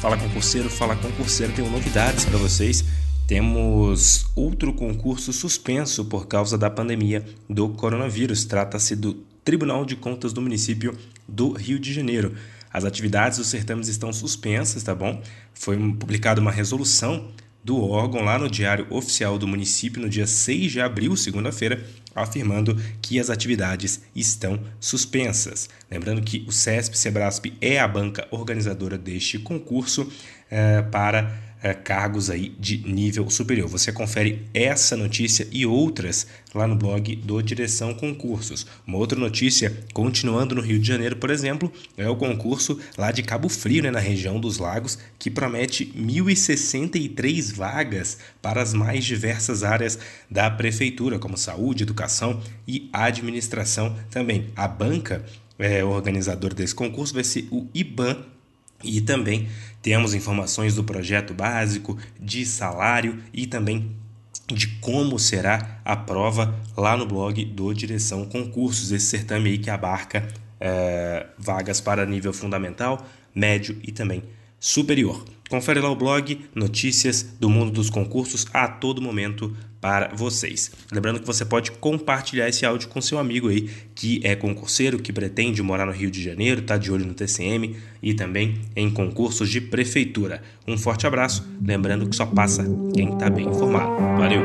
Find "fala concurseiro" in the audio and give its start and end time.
0.00-0.70, 0.70-1.52